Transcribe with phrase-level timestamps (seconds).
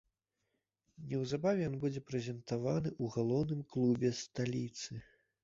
[1.11, 4.91] Неўзабаве ён будзе прэзентаваны ў галоўным клубе сталіцы.